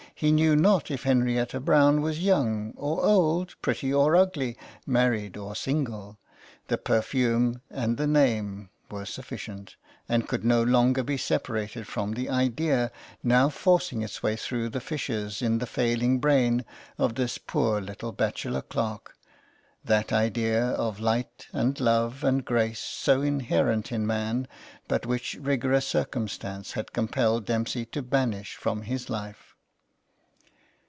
[0.13, 5.55] He knew not if Henrietta Brown was young or old, pretty or ugly, married or
[5.55, 6.19] single;
[6.67, 9.77] the perfume and the name were sufficient,
[10.07, 12.91] and could no longer be separated from the idea,
[13.23, 16.65] now forcing its way through the fissures in the failing brain
[16.99, 19.17] of this poor little bachelor clerk—
[19.83, 24.47] that idea of light and love and grace so inherent in man,
[24.87, 29.47] but which rigorous circumstance had compelled Dempsey to banish from his life.